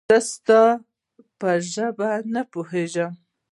[0.09, 0.61] زه ستا
[1.39, 3.13] په ژبه نه پوهېږم